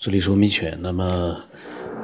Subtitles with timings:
[0.00, 0.78] 这里是米犬。
[0.80, 1.36] 那么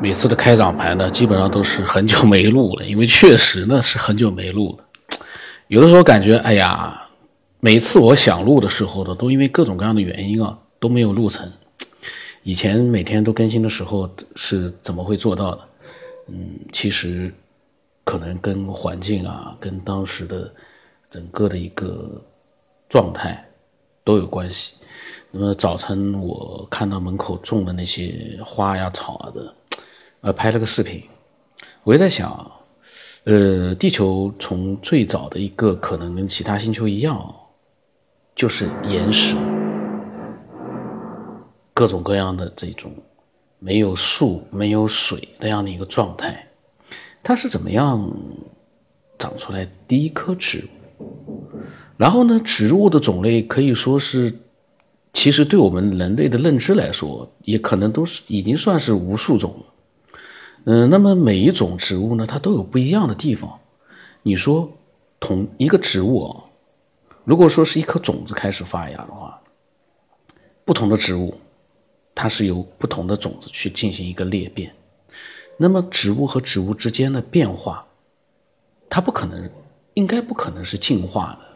[0.00, 4.84] 每次的开场白呢，基本上都是很久没录了，因为确实呢是很久没录了。
[5.68, 7.08] 有的时候感觉，哎呀，
[7.60, 11.48] 每次我想录的时候呢，都因为各种各样的原因啊，都没有录成。
[12.42, 15.60] 以前每天都更新的时候是怎么会做到的？
[16.30, 17.32] 嗯，其实
[18.02, 20.52] 可能跟环境啊，跟当时的
[21.08, 22.20] 整个的一个
[22.88, 23.48] 状态
[24.02, 24.72] 都有关系。
[25.36, 29.54] 那么早晨我看到门口种的那些花呀草啊的，
[30.20, 31.02] 呃，拍了个视频。
[31.82, 32.52] 我也在想，
[33.24, 37.34] 呃，地球从最早的一个可能跟其他星球一样，
[38.36, 39.34] 就是岩石，
[41.72, 42.92] 各种各样的这种
[43.58, 46.46] 没有树、没有水那样的一个状态，
[47.24, 48.08] 它是怎么样
[49.18, 50.64] 长出来第一棵植
[51.00, 51.42] 物？
[51.96, 54.32] 然后呢，植物的种类可以说是。
[55.14, 60.18] 其实，对我们人类的认知来说，也可能都是已经算是无数种了。
[60.64, 63.58] 嗯，那么每一种植物呢，它都有不一样的地方。
[64.22, 64.70] 你说，
[65.20, 66.44] 同一个植物啊，
[67.24, 69.40] 如果说是一颗种子开始发芽的话，
[70.64, 71.32] 不同的植物，
[72.14, 74.74] 它是由不同的种子去进行一个裂变。
[75.56, 77.86] 那么，植物和植物之间的变化，
[78.90, 79.48] 它不可能，
[79.94, 81.53] 应该不可能是进化的。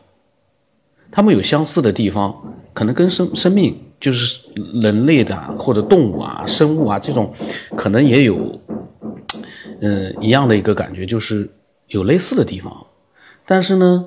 [1.10, 2.34] 它们有相似的地方，
[2.74, 4.38] 可能跟生生命，就是
[4.74, 7.32] 人类的或者动物啊、生物啊这种，
[7.76, 8.60] 可能也有，
[9.80, 11.48] 嗯，一样的一个感觉，就是
[11.88, 12.86] 有类似的地方。
[13.46, 14.04] 但是呢，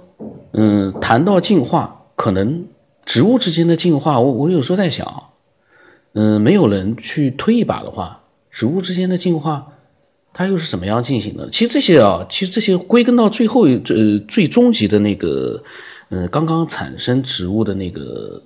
[0.53, 2.63] 嗯，谈到进化，可能
[3.03, 5.23] 植物之间的进化，我我有时候在想，
[6.13, 8.21] 嗯，没有人去推一把的话，
[8.51, 9.67] 植物之间的进化，
[10.31, 11.49] 它又是怎么样进行的？
[11.49, 15.61] 其实这些啊，其实这些归根到最后，呃，最终极的那个。
[16.13, 18.43] 嗯，刚刚产生植物的那个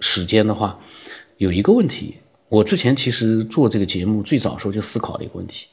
[0.00, 0.80] 时间的话，
[1.36, 2.16] 有一个问题，
[2.48, 5.68] 我之前其实做这个节目最早时候就思考了一个问题：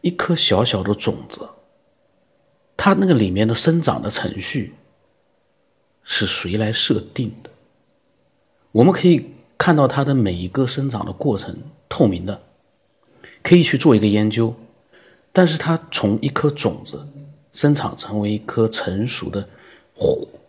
[0.00, 1.40] 一颗小小的种子，
[2.76, 4.74] 它那个里面的生长的程序
[6.04, 7.50] 是谁来设定的？
[8.70, 9.26] 我们可以
[9.58, 12.40] 看到它的每一个生长的过程透明的，
[13.42, 14.54] 可以去做一个研究，
[15.32, 17.08] 但是它从一颗种子
[17.52, 19.48] 生长成为一棵成熟的。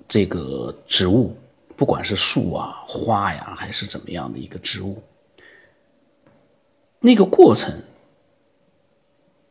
[0.08, 1.36] 这个植物，
[1.76, 5.02] 不管是树啊、花呀，还是怎么样的一个植物，
[7.00, 7.82] 那个过程，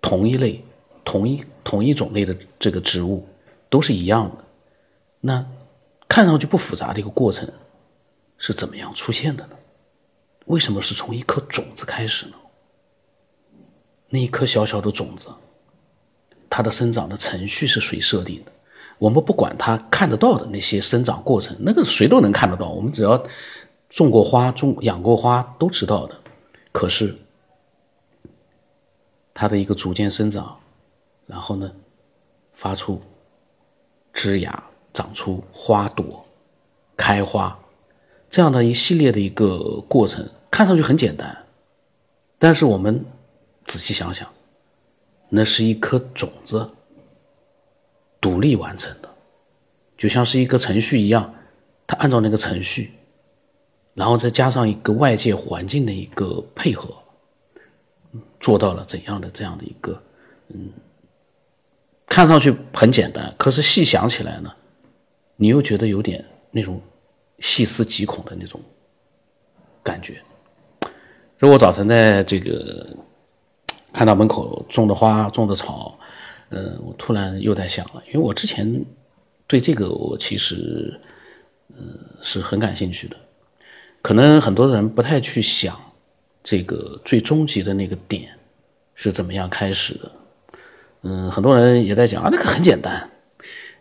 [0.01, 0.65] 同一类、
[1.05, 3.27] 同一同一种类的这个植物
[3.71, 4.45] 都是一样的。
[5.21, 5.47] 那
[6.09, 7.49] 看上去不复杂的一个过程，
[8.37, 9.57] 是怎么样出现的呢？
[10.47, 12.37] 为什么是从一颗种子开始呢？
[14.11, 15.29] 那一颗小小的种子，
[16.49, 18.53] 它的生长的程序是谁设定的？
[18.99, 22.69] 我们不管它看得到的那些生长过程，那个谁都能看得到。
[22.69, 23.23] 我们只要
[23.89, 26.17] 种过花、种养过花都知道的。
[26.73, 27.17] 可是
[29.33, 30.59] 它的一个逐渐生长，
[31.27, 31.71] 然后呢，
[32.53, 33.01] 发出
[34.13, 36.27] 枝芽、长出花朵、
[36.97, 37.59] 开花，
[38.29, 41.45] 这样的一系列的一个过程，看上去很简单。
[42.39, 43.05] 但是我们
[43.65, 44.29] 仔细想想，
[45.29, 46.71] 那是一颗种子。
[48.21, 49.09] 独立完成的，
[49.97, 51.35] 就像是一个程序一样，
[51.87, 52.93] 它按照那个程序，
[53.95, 56.93] 然后再加上一个外界环境的一个配合，
[58.41, 60.03] 做到了怎样的这样的一个，
[60.49, 60.73] 嗯，
[62.07, 64.53] 看上去很简单，可是细想起来呢，
[65.37, 66.81] 你又觉得有点那种
[67.39, 68.61] 细思极恐的那种
[69.83, 70.21] 感觉。
[71.39, 72.85] 所以我早晨在这个
[73.93, 75.97] 看到门口种的花、种的草。
[76.51, 78.85] 嗯，我突然又在想了，因为我之前
[79.47, 80.99] 对这个我其实
[81.71, 83.17] 嗯是很感兴趣的，
[84.01, 85.79] 可能很多人不太去想
[86.43, 88.31] 这个最终极的那个点
[88.95, 90.11] 是怎么样开始的。
[91.03, 93.09] 嗯，很多人也在讲啊，那个很简单，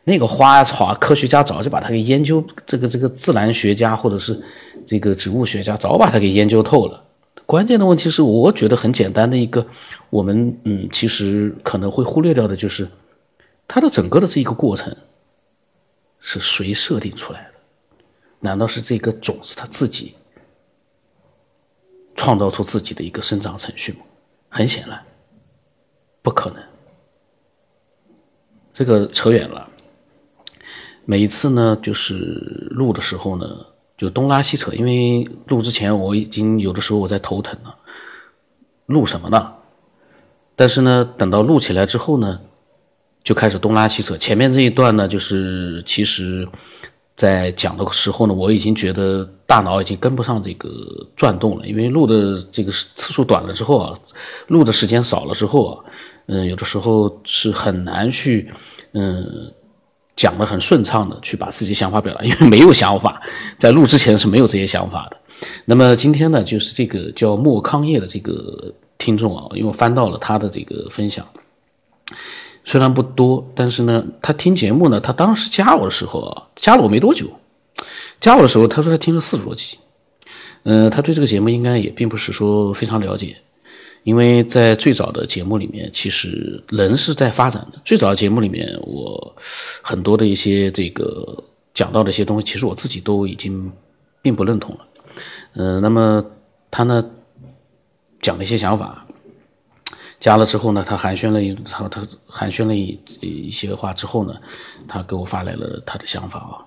[0.03, 4.39] 那个花草，科学家早就把它给研究，这个这个自然学家或者是
[4.85, 7.03] 这个植物学家早把它给研究透了。
[7.47, 9.65] 关键的问题是，我觉得很简单的一个，
[10.09, 12.89] 我们嗯，其实可能会忽略掉的就是，
[13.65, 14.93] 它的整个的这一个过程
[16.19, 17.57] 是谁设定出来的？
[18.41, 20.15] 难道是这个种子它自己
[22.17, 23.99] 创造出自己的一个生长程序吗？
[24.49, 25.01] 很显然，
[26.21, 26.61] 不可能。
[28.73, 29.69] 这个扯远了。
[31.05, 32.13] 每一次呢，就是
[32.71, 33.67] 录的时候呢。
[33.97, 37.75] 就东拉西扯，因为录之前我已经有的时候我在头疼了，
[38.85, 39.51] 录什么呢？
[40.55, 42.39] 但是呢，等到录起来之后呢，
[43.23, 44.15] 就开始东拉西扯。
[44.17, 46.47] 前面这一段呢，就是其实
[47.15, 50.69] 在讲的时候呢，我已经觉得大脑已经跟不上这个
[51.15, 53.97] 转动了，因为录的这个次数短了之后啊，
[54.47, 55.83] 录的时间少了之后啊，
[56.27, 58.51] 嗯，有的时候是很难去，
[58.93, 59.51] 嗯，
[60.17, 63.21] 讲的很顺畅的去把自己想法表达， 因为没有想法，
[63.57, 65.17] 在录之前是没有这些想法的。
[65.65, 71.25] 那么今天呢，就是这个叫莫康业的这个听众啊，因为我翻到了他的这个分享。
[72.65, 77.27] 虽然不多，但是呢，他听节目呢，他当时加我的时候啊，加了我没多久，
[78.19, 79.77] 加我的时候，他说他听了四十多集，
[80.63, 83.37] 嗯，他对这个节目应该也并不是说非常了解，
[84.07, 87.81] 因为在最早的节目里面，其实人是在发展的。
[87.83, 89.35] 最早的节目里面，我
[89.81, 91.43] 很多的一些这个
[91.73, 93.69] 讲到的一些东西，其实我自己都已经
[94.21, 94.87] 并不认同了，
[95.55, 96.23] 嗯，那么
[96.71, 97.05] 他呢
[98.21, 99.05] 讲了一些想法。
[100.21, 104.33] 加了之后呢，他寒暄了一他他寒暄了一一些话之后呢，
[104.87, 106.63] 他给我发来了他的想法啊，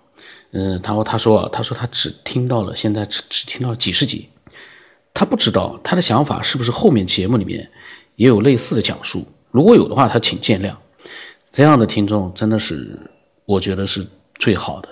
[0.50, 4.28] 嗯，然后他说他说他只听到了现在只只听到了几十集，
[5.12, 7.69] 他不知道他的想法是不是后面节目里面
[8.17, 10.75] 也有类似的讲述，如果有的话，他请见谅。
[11.53, 12.97] 这样的听众真的是
[13.45, 14.89] 我觉得是最好的，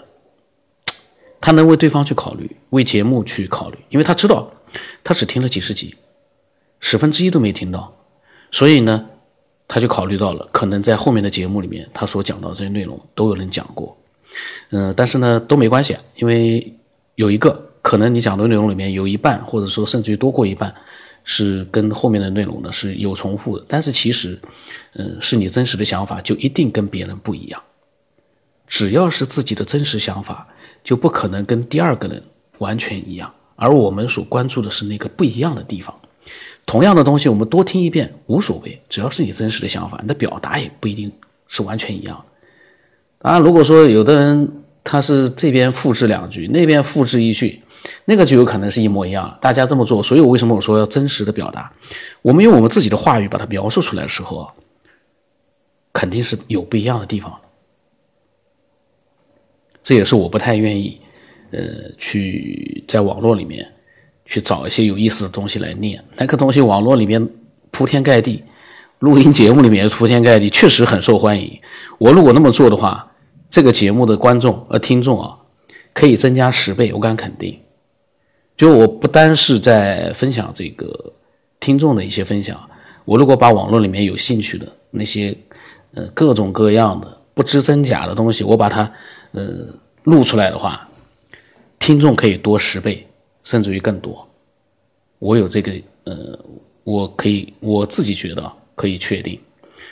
[1.41, 4.51] 他能为对方去考虑，为节目去考虑，因为他知道
[5.05, 5.95] 他只听了几十集，
[6.81, 7.95] 十分之一都没听到。
[8.51, 9.07] 所以呢，
[9.69, 13.97] 他就考虑到了，可能在后面的节目里面，他所讲到这些内容都有人讲过，
[14.71, 16.75] 嗯，但是呢都没关系，因为
[17.15, 20.75] 有一个可能你讲的内容里面有一半，或者说甚至于多过一半，
[21.25, 24.39] 是跟后面的内容呢是有重复的，但是其实，
[24.93, 27.59] 嗯，是你真实的想法就一定跟别人不一样，
[28.67, 30.47] 只要是自己的真实想法，
[30.85, 32.23] 就不可能跟第二个人
[32.59, 35.99] 完全一样，而我们所关注的是那个不一样的地方。
[36.67, 41.11] 同样的东西，我们多听一遍无所谓，只要是你真实的想法，你的表达也不一定
[41.47, 42.23] 是完全一样。
[43.21, 44.53] 当然，如果说有的人
[44.85, 47.63] 他是这边复制两句，那边复制一句，
[48.09, 49.37] 那个就有可能是一模一样。
[49.39, 51.71] 大家这么做，所以我为什么我说要真实的表达？
[52.23, 54.51] 我们用我们自己的话语把它描述出来的时候，
[55.93, 57.39] 肯定是有不一样的地方
[59.83, 60.99] 这也是我不太愿意，
[61.51, 61.61] 呃，
[61.99, 63.75] 去在网络里面。
[64.31, 67.31] 去找一些有意思的东西来念，那个东西网络里面
[67.71, 68.45] 铺天盖地，
[68.99, 71.59] 录音节目里面铺天盖地，确实很受欢迎。
[71.97, 73.11] 我如果那么做的话，
[73.49, 75.39] 这个节目的观众呃听众啊，
[75.95, 77.59] 可以增加十倍，我敢肯定。
[78.59, 81.13] 就我不单是在分享这个
[81.59, 82.61] 听众的一些分享，
[83.07, 85.35] 我如果把网络里面有兴趣的那些
[85.95, 88.93] 呃各种各样的不知真假的东西，我把它
[89.33, 89.65] 呃
[90.03, 90.87] 录出来的话，
[91.79, 93.07] 听众可以多十倍。
[93.45, 94.29] 甚至于更多，
[95.21, 95.73] 我有这个
[96.05, 96.39] 呃，
[96.85, 99.41] 我可以我自己觉得可以确定，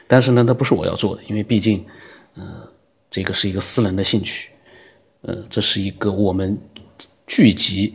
[0.06, 1.82] 但是呢，那不是我要做的，因为毕竟，
[2.34, 2.44] 呃，
[3.10, 4.50] 这个是一个私人的兴趣，
[5.22, 6.58] 呃，这是一个我们
[7.26, 7.94] 聚集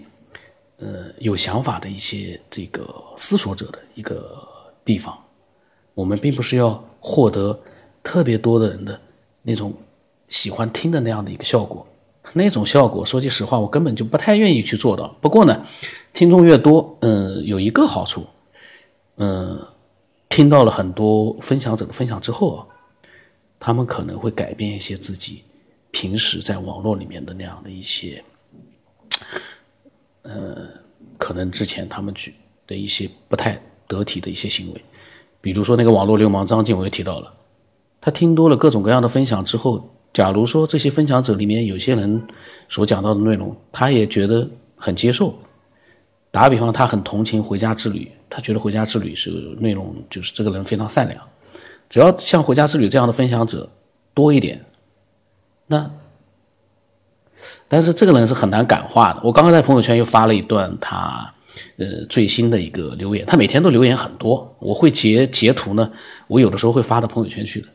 [0.82, 4.38] 呃有想法的一些这个思索者的一个
[4.84, 5.18] 地方，
[5.94, 7.58] 我们并不是要获得
[8.04, 9.00] 特别多的人的
[9.44, 9.74] 那种
[10.28, 11.88] 喜欢听的那样的一个效果。
[12.34, 15.08] 那种效果，说句实话，我根本就不太愿意去做到。
[15.20, 15.66] 不过呢，
[16.14, 18.26] 听众越多，嗯，有一个好处，
[19.18, 19.60] 嗯，
[20.30, 22.66] 听到了很多分享者的分享之后啊，
[23.60, 25.44] 他们可能会改变一些自己
[25.90, 28.24] 平时在网络里面的那样的一些，
[30.24, 30.68] 呃，
[31.18, 32.34] 可能之前他们去
[32.68, 34.86] 的一些不太得体的一些行为，
[35.40, 37.34] 比如说那个网络流氓张静，我也提到了，
[38.00, 39.90] 他听多了各种各样的分享之后。
[40.14, 42.22] 假如说这些分享者里面有些人
[42.68, 45.34] 所讲到的内容，他也觉得很接受。
[46.32, 48.00] 打个比方，他很同情《回家之旅》，
[48.30, 49.30] 他觉得《回家之旅》是
[49.62, 51.28] 内容，就是这个人非常善良。
[51.90, 53.70] 只要像《回家之旅》这样的分享者
[54.14, 54.62] 多一点，
[55.68, 55.90] 那，
[57.68, 59.22] 但是这个人是很难感化的。
[59.24, 61.34] 我刚刚在朋友圈又发了一段他
[61.78, 65.92] 呃最新的一个留言，他每天都留言很多，我会截截图呢，
[66.28, 67.68] 我有的时候会发到朋友圈去的，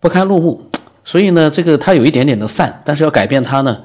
[0.00, 0.60] 不堪入目。
[1.04, 3.76] 所以呢，这个他有一点点的善，但是要改变他呢，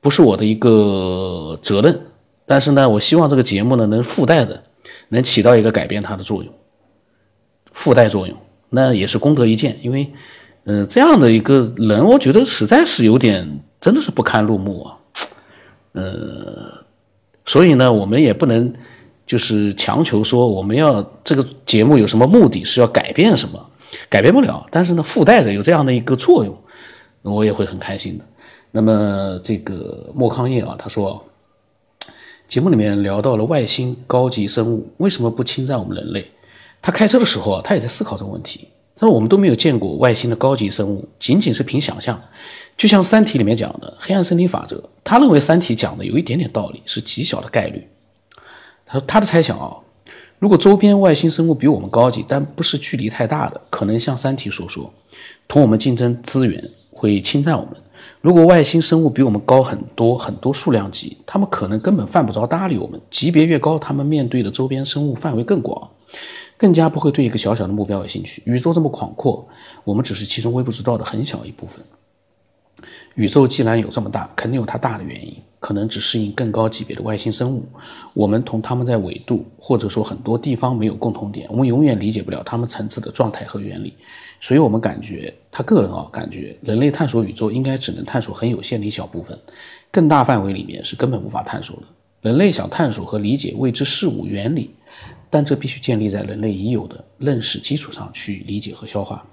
[0.00, 2.00] 不是我的一个责任。
[2.46, 4.62] 但是呢，我希望这个节目呢，能附带的，
[5.08, 6.54] 能起到一个改变他的作用，
[7.72, 8.36] 附带作用，
[8.70, 9.76] 那也是功德一件。
[9.82, 10.08] 因为，
[10.64, 13.48] 嗯，这样的一个人，我觉得实在是有点，
[13.84, 14.96] 真的是不堪入目啊。
[15.92, 16.72] 呃，
[17.44, 18.72] 所以呢，我们也不能
[19.26, 23.62] 就是强求说我们要这个节目有什么目的，是要改变什么。
[24.08, 26.56] 改变不了，但是呢，附带着有这样的一个作用，
[27.20, 28.24] 我也会很开心的。
[28.70, 31.22] 那么这个莫康业啊，他说，
[32.48, 36.26] 节目里面聊到了外星高级生物为什么不侵占我们人类？
[36.80, 38.66] 他开车的时候啊，他也在思考这个问题。
[38.96, 42.20] 他说我们都没有见过外星的高级生物，仅仅是凭想象，
[42.76, 47.86] 就像《三体》里面讲的黑暗森林法则，他认为《三体》讲的有一点点道理，是极小的概率。
[48.84, 49.76] 他说他的猜想啊，
[50.38, 54.92] 如果周边外星生物比我们高级，但不是距离太大的，可能像《三体》所说，
[55.46, 57.74] 同我们竞争资源会侵占我们。
[58.20, 63.00] 如果外星生物比我们高很多很多数量级，他们可能根本犯不着搭理我们。
[63.10, 65.90] 级别越高，他们面对的周边生物范围更广，
[66.58, 68.42] 更加不会对一个小小的目标有兴趣。
[68.46, 69.46] 宇宙这么广阔，
[69.84, 71.82] 我们只是其中微不足道的很小一部分。
[73.14, 77.64] 宇宙既然有这么大，肯定有它大的原因，可能只适应更高级别的外星生物。
[78.12, 83.94] 我们同他们在纬度或者说很多地方没有共同点，我们永远理解不了他们层次的状态和原理。
[84.40, 89.38] 所以，我们感觉他个人啊，感觉人类探索宇宙应该只能探索很有限的一小部分，
[89.90, 91.82] 更大范围里面是根本无法探索的。
[92.20, 94.74] 人类想探索和理解未知事物原理。
[95.34, 99.26] 但这必须建立在人类已有的认识基础上去理解和消化。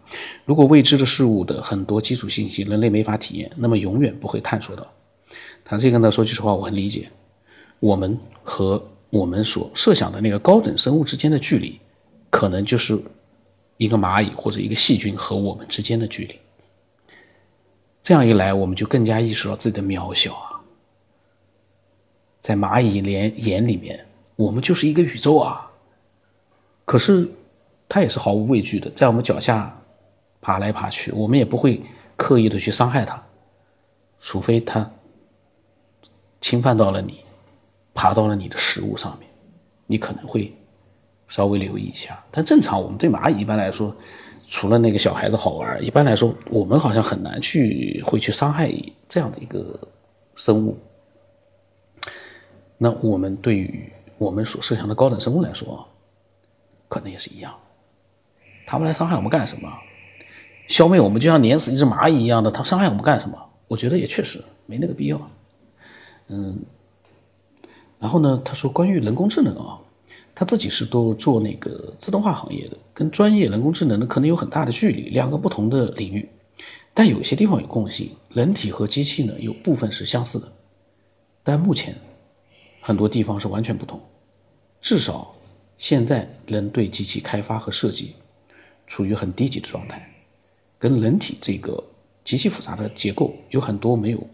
[0.45, 4.83] 如果未知的事物的很多基础信息人类没法体验，那么永远不会探索到。
[5.63, 7.07] 他这个呢，说句实话，我很理解。
[7.79, 11.79] 我们和我们所设想的那个高等生物之间的距离，
[12.31, 12.99] 可能就是
[13.77, 16.35] 一个蚂蚁或者一个细菌和我们之间的距离。
[18.01, 20.65] 这样一来，我们就更加意识到自己的渺小啊！
[22.41, 24.03] 在蚂蚁连眼里面，
[24.35, 25.67] 我们就是一个宇宙啊！
[26.91, 27.25] 可是，
[27.87, 29.81] 它也是毫无畏惧的，在我们脚下
[30.41, 31.81] 爬来爬去，我们也不会
[32.17, 33.23] 刻意的去伤害它，
[34.19, 34.91] 除非它
[36.41, 37.23] 侵犯到了你，
[37.93, 39.29] 爬到了你的食物上面，
[39.87, 40.53] 你可能会
[41.29, 42.21] 稍微留意一下。
[42.29, 43.95] 但正常，我们对蚂蚁一般来说，
[44.49, 48.69] 除了那个小孩子好玩，一般来说，我们好像很难去会去伤害
[49.07, 49.79] 这样的一个
[50.35, 50.77] 生物。
[52.77, 55.87] 那我们对于我们所设想的高等生物来说啊，
[56.91, 57.55] 可能也是一样，
[58.67, 59.71] 他们来伤害我们干什么？
[60.67, 63.37] 消灭我们就像碾死一只蚂蚁一样的，他伤害我们干什么？
[63.69, 65.31] 我觉得也确实没那个必要。
[66.27, 66.59] 嗯，
[67.97, 69.79] 然后呢，他说关于人工智能啊，
[70.35, 76.27] 他自己是都做那个自动化行业的，跟专业人工智能呢可能有很大的距离，两个不同的领域，
[76.93, 80.51] 但有些地方有共性，人体和机器呢有部分是相似的，
[81.41, 81.95] 但目前
[82.81, 83.97] 很多地方是完全不同，
[84.81, 85.33] 至少。
[85.81, 88.13] 现在人对机器开发和设计
[88.85, 90.07] 处于很低级的状态，
[90.77, 91.83] 跟人体这个
[92.23, 94.29] 极其复杂的结构有很多没有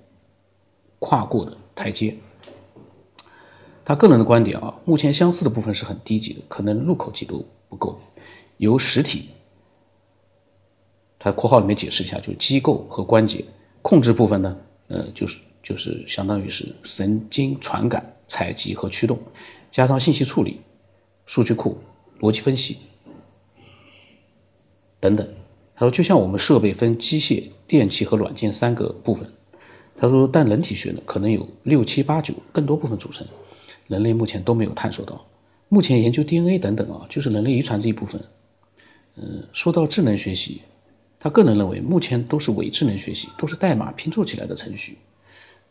[0.99, 2.13] 跨过的台阶。
[3.85, 7.97] 他个人的观点啊，目前相似的部分是很低级的，可能入口级都不够。
[8.57, 9.29] 由实体，
[11.17, 13.45] 他括号里面解释一下，就是机构和关节
[13.81, 14.57] 控制部分呢，
[14.89, 19.17] 呃，就是就是相当于是神经传感、采集和驱动，
[19.71, 20.59] 加上信息处理。
[21.27, 21.77] 数据库、
[22.21, 22.77] 逻辑分析
[24.99, 25.27] 等等，
[25.75, 29.29] 他说，就像我们设备分机械、电器和软件三个部分，
[29.95, 33.27] 他说，但人体学呢，可能有六七八九更多部分组成，
[33.87, 35.23] 人类目前都没有探索到。
[35.69, 38.19] 目前研究 DNA 等等啊，就是人类遗传这一部分。
[39.17, 40.61] 嗯，说到智能学习，
[41.19, 44.97] 他个人认为，目前都是伪智能学习，都是代码拼凑起来的程序。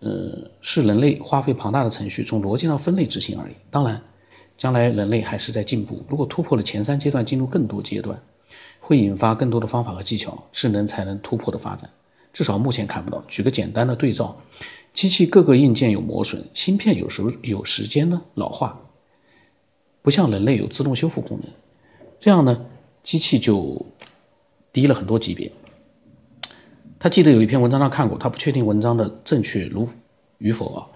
[0.00, 3.54] 呃，是人类花费庞大的程序从逻辑上分类执行而已。
[3.70, 4.00] 当然。
[4.56, 6.02] 将来人类还是在进步。
[6.08, 8.18] 如果突破了前三阶段，进入更多阶段，
[8.80, 11.88] 会引发更多的方法和技巧，智能才能突破的发展。
[12.32, 13.22] 至少目前看不到。
[13.28, 14.36] 举个简单的对照，
[14.92, 18.78] 机器各个硬件有磨损，芯片有时候有时间呢老化，
[20.02, 21.50] 不像人类有自动修复功能。
[22.20, 22.66] 这样呢，
[23.02, 23.84] 机器就
[24.72, 25.50] 低了很多级别。
[26.98, 29.88] 他记得有一篇文章上看过，他不确定文章的正确如
[30.38, 30.86] 与否啊。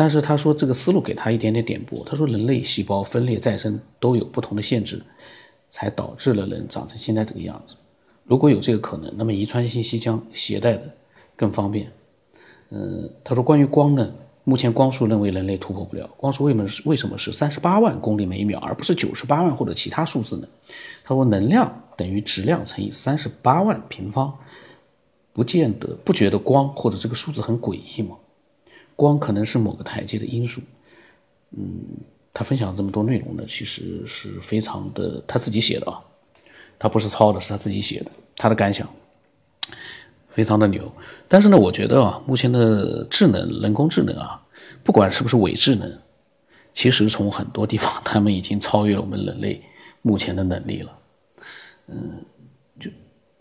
[0.00, 2.02] 但是他说这个思路给他一点点点拨。
[2.06, 4.98] 他说人类细胞分裂再生都有不同的限制，
[5.68, 7.74] 才导致了人长成现在这个样子。
[8.24, 10.90] 如果有这个可能，那么遗传信息将携带的
[11.36, 11.92] 更方便。
[12.70, 14.10] 嗯，他说关于光呢，
[14.44, 16.08] 目前光速认为人类突破不了。
[16.16, 20.48] 光速为什么为什么是三十八万公里每秒，而不是九十八万或者其他数字呢？
[21.04, 24.34] 他说能量等于质量乘以三十八万平方，
[25.34, 28.16] 不见得不觉得光或者这个数字很诡异吗？
[29.00, 30.60] 光可能是某个台阶的因素，
[31.56, 31.64] 嗯，
[32.34, 35.98] 他分享这么多内容呢，其实是非常的他自己写的啊，
[36.78, 38.86] 他不是抄的，是他自己写的，他的感想
[40.28, 40.92] 非常的牛。
[41.26, 44.38] 但是呢，我觉得啊，目前的智能人工智能啊，
[44.84, 45.98] 不管是不是伪智能，
[46.74, 49.62] 其实从很多地方，他们已经超越了我们人类
[50.02, 50.98] 目前的能力了。
[51.86, 52.22] 嗯，
[52.78, 52.90] 就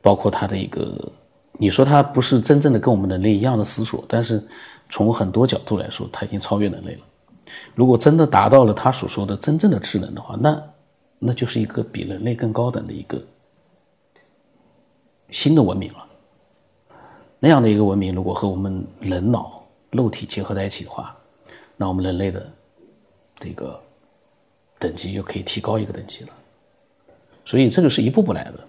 [0.01, 1.11] 包括他的一个，
[1.59, 4.43] 你说他不是真正的跟我们人类一样的思索，但是。
[4.91, 7.01] 从很多角度来说，它已经超越人类了。
[7.75, 10.63] 如果真的达到了他所说的真正的智能的话，那
[11.19, 13.21] 那就是一个比人类更高等的一个
[15.29, 16.03] 新的文明了。
[17.39, 21.15] 那样的一个文明，如果和我们人脑肉体结合在一起的话，
[21.77, 22.51] 那我们人类的
[23.37, 23.79] 这个
[24.79, 26.29] 等级又可以提高一个等级了。
[27.45, 28.59] 所以这个是一步步来的，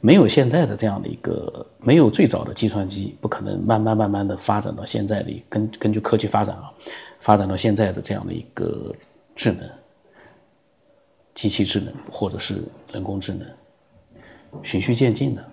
[0.00, 6.70] 没有现在的这样的一个，没有最早的计算机，不可能慢慢慢慢的发展到现在的根根据科技发展啊，
[7.18, 8.94] 发展到现在的这样的一个
[9.34, 9.68] 智能，
[11.34, 12.62] 机器智能或者是
[12.92, 13.44] 人工智能，
[14.62, 15.44] 循序渐进的，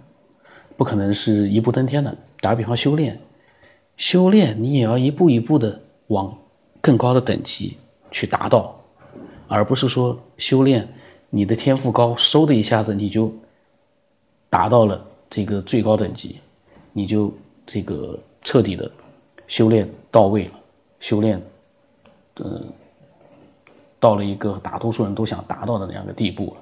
[0.78, 2.16] 不可能是一步登天的。
[2.40, 3.20] 打个比方，修炼，
[3.98, 6.38] 修炼你也要一步一步的往
[6.82, 7.78] 更高的等级
[8.12, 8.80] 去达到，
[9.48, 10.88] 而不是说修炼
[11.32, 13.34] 你的天赋高，嗖的一下子你就
[14.56, 16.40] 达到了这个最高等级，
[16.94, 17.30] 你就
[17.66, 18.90] 这个彻底的
[19.48, 20.54] 修炼到位了，
[21.02, 21.42] 修炼，
[22.38, 22.66] 嗯，
[24.00, 26.62] 到了一个大多数人都想达到的那样的地步了，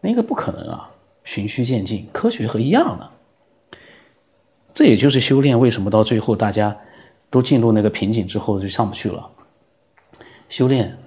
[0.00, 0.90] 那个不可能啊，
[1.22, 3.08] 循序渐进，科学和一样的。
[4.74, 6.76] 这也就是修炼为什么到最后大家
[7.30, 9.30] 都进入那个瓶颈之后就上不去了。
[10.48, 10.98] 修炼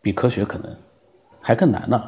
[0.00, 0.72] 比科学可能
[1.40, 2.00] 还更难呢，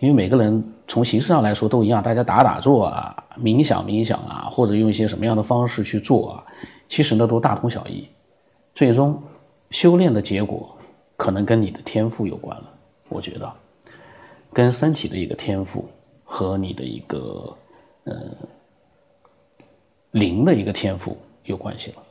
[0.00, 6.44] 因为每个人从形式上来说都一样，大家打打坐啊、冥想冥想啊，或者用一些什么样的方式去做啊，
[6.88, 8.08] 其实呢都大同小异。
[8.74, 9.22] 最终
[9.70, 10.76] 修炼的结果
[11.16, 12.64] 可能跟你的天赋有关了，
[13.08, 13.52] 我觉得
[14.52, 15.88] 跟身体的一个天赋
[16.24, 17.56] 和你的一个
[18.04, 18.34] 嗯。
[20.12, 21.14] 灵的一个天赋
[21.44, 22.02] 有关系了。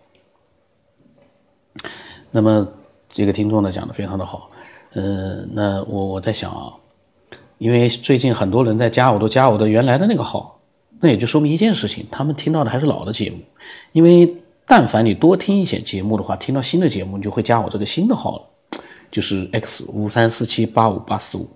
[2.30, 2.66] 那么
[3.10, 4.52] 这个听众呢讲的非常的好，
[4.94, 6.72] 嗯，那我我在想啊，
[7.58, 10.60] 因为最近很多人在加我，都加我的原来的那个号，
[11.00, 13.38] 那也就说明一件事情，他们听到的还是老的节目。
[13.92, 14.36] 因为
[14.66, 18.80] 但凡你多听一些节目的话，听到新的节目，你就会加我这个新的号了，
[19.12, 21.48] 就是 X 五三四七八五八四五。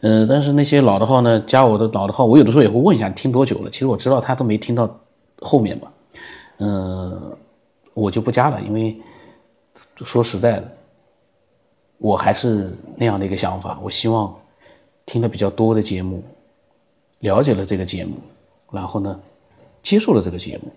[0.00, 4.88] 嗯，但是那些老的号呢，加我的老的号，我有的时候也会问一下听多久了，其实我知道他都没听到。
[5.42, 5.92] 后面吧，
[6.60, 7.36] 嗯，
[7.92, 8.96] 我就不加了，因为
[9.96, 10.72] 说实在的，
[11.98, 13.78] 我还是那样的一个想法。
[13.82, 14.34] 我希望
[15.06, 16.22] 听的比较多的节目，
[17.20, 18.16] 了解了这个节目，
[18.70, 19.18] 然后呢，
[19.82, 20.70] 接受了这个节目，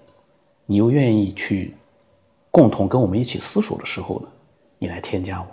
[0.65, 1.75] 你又愿意去
[2.49, 4.27] 共同跟我们一起思索的时候呢，
[4.77, 5.47] 你来添加我。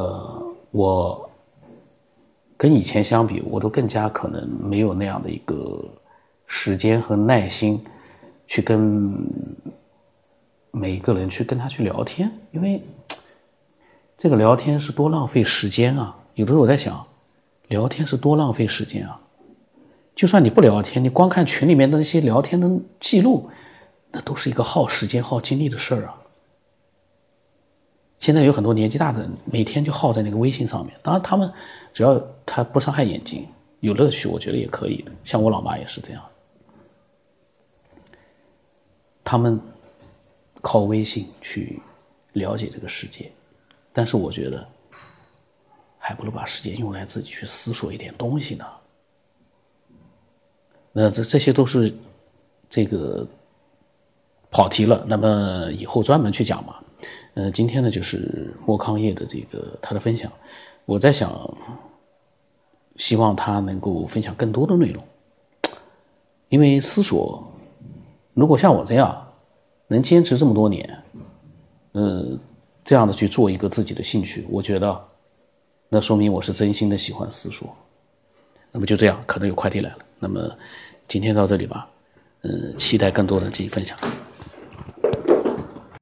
[0.00, 1.30] 呃，我
[2.56, 5.84] 跟以前相比，我都更加可能没有那样的一个。
[6.52, 7.80] 时间和耐心，
[8.48, 9.24] 去跟
[10.72, 12.82] 每一个人去跟他去聊天，因为
[14.18, 16.18] 这个聊天是多浪费时间啊！
[16.34, 17.06] 有的时候我在想，
[17.70, 19.20] 聊天是多浪费时间啊！
[20.16, 23.48] 就算你不聊天，你光看群里面的那些聊天的记录，
[24.10, 26.18] 那都是一个耗时间、耗精力的事儿啊！
[28.18, 30.92] 现在有很多年纪大的人，每天就耗在那个微信上面。
[31.00, 31.50] 当然，他们
[31.92, 33.46] 只要他不伤害眼睛，
[33.78, 35.12] 有乐趣，我觉得也可以的。
[35.22, 36.20] 像我老妈也是这样。
[39.22, 39.60] 他们
[40.60, 41.80] 靠微信去
[42.32, 43.30] 了解这个世界，
[43.92, 44.66] 但是我觉得
[46.02, 48.64] 还不如把时间用来自己去思索一点东西呢。
[50.92, 51.94] 那这这些都是
[52.68, 53.24] 这个
[54.50, 56.74] 跑题了，那么以后专门去讲嘛。
[57.34, 60.30] 呃，今天呢就是莫康业的这个他的分享，
[60.84, 61.56] 我在想，
[62.96, 65.04] 希望他能够分享更多的内容，
[66.48, 67.46] 因为思索。
[68.34, 69.26] 如果像我这样
[69.86, 71.02] 能坚持这么多年，
[71.92, 72.38] 嗯，
[72.84, 75.08] 这样的去做一个自己的兴趣，我觉得
[75.90, 77.68] 那说明我是真心的喜欢私塾。
[78.72, 79.98] 那么就这样，可能有快递来了。
[80.20, 80.50] 那么
[81.08, 81.88] 今天到这里吧，
[82.42, 83.98] 嗯，期待更多的进行分享。